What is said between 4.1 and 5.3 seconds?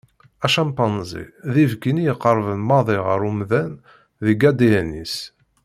deg adn-is.